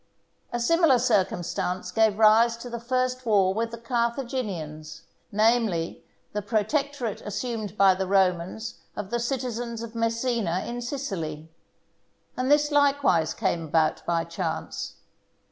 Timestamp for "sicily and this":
10.81-12.71